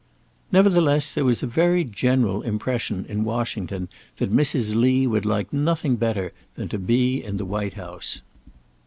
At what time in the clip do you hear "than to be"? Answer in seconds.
6.55-7.23